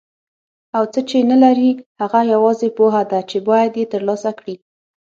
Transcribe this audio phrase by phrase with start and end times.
[0.77, 1.69] او څه چې نه لري
[2.01, 4.55] هغه یوازې پوهه ده چې باید یې ترلاسه کړي.